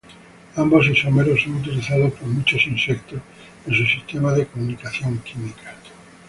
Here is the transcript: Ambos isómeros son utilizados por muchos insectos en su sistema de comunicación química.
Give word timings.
Ambos 0.55 0.87
isómeros 0.89 1.43
son 1.43 1.57
utilizados 1.57 2.13
por 2.13 2.27
muchos 2.27 2.65
insectos 2.65 3.19
en 3.67 3.71
su 3.75 3.85
sistema 3.85 4.33
de 4.33 4.47
comunicación 4.47 5.19
química. 5.19 5.75